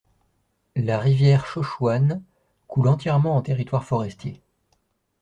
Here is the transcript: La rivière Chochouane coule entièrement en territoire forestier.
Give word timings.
La 0.75 0.97
rivière 0.97 1.45
Chochouane 1.45 2.23
coule 2.67 2.87
entièrement 2.87 3.35
en 3.35 3.43
territoire 3.43 3.85
forestier. 3.85 4.41